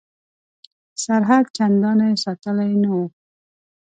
[1.03, 3.03] سرحد چنداني ساتلی نه وو.